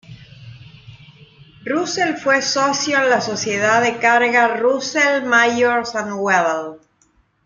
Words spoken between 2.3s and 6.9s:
socio en la sociedad de carga Russell, Majors and Waddell.